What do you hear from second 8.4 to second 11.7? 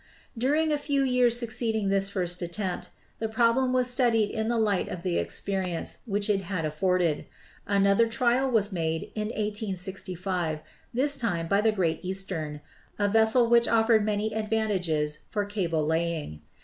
was made in 1865, this time by